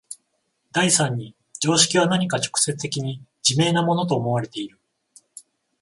[0.71, 4.79] 第三に常識は何か直接的に自明なものと思われている。